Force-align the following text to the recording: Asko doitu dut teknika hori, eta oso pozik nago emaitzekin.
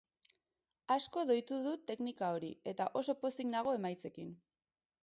Asko 0.95 1.25
doitu 1.31 1.59
dut 1.67 1.83
teknika 1.91 2.33
hori, 2.39 2.51
eta 2.73 2.89
oso 3.03 3.17
pozik 3.23 3.51
nago 3.55 3.79
emaitzekin. 3.83 4.35